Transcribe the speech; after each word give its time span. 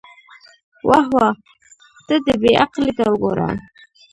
واه 0.87 1.05
واه، 1.13 1.31
ته 2.07 2.15
دې 2.25 2.33
بې 2.41 2.51
عقلۍ 2.63 2.91
ته 2.97 3.03
وګوره. 3.11 3.49